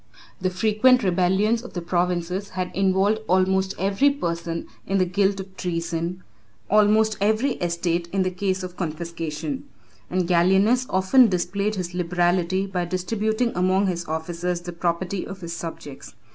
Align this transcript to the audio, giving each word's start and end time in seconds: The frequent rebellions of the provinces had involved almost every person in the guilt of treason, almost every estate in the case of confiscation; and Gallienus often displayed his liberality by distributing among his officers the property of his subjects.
The 0.39 0.49
frequent 0.49 1.03
rebellions 1.03 1.61
of 1.61 1.73
the 1.73 1.81
provinces 1.83 2.49
had 2.49 2.71
involved 2.75 3.19
almost 3.27 3.75
every 3.77 4.09
person 4.09 4.65
in 4.87 4.97
the 4.97 5.05
guilt 5.05 5.39
of 5.39 5.55
treason, 5.55 6.23
almost 6.71 7.17
every 7.21 7.51
estate 7.57 8.07
in 8.11 8.23
the 8.23 8.31
case 8.31 8.63
of 8.63 8.75
confiscation; 8.75 9.65
and 10.09 10.27
Gallienus 10.27 10.87
often 10.89 11.27
displayed 11.27 11.75
his 11.75 11.93
liberality 11.93 12.65
by 12.65 12.83
distributing 12.85 13.51
among 13.53 13.85
his 13.85 14.03
officers 14.07 14.61
the 14.61 14.73
property 14.73 15.23
of 15.23 15.41
his 15.41 15.53
subjects. 15.53 16.15